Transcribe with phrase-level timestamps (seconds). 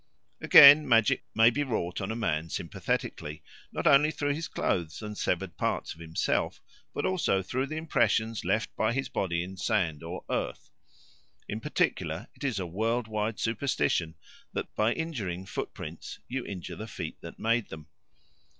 [0.41, 5.15] Again, magic may be wrought on a man sympathetically, not only through his clothes and
[5.15, 6.59] severed parts of himself,
[6.91, 10.71] but also through the impressions left by his body in sand or earth.
[11.47, 14.15] In particular, it is a world wide superstition
[14.53, 17.87] that by injuring footprints you injure the feet that made them.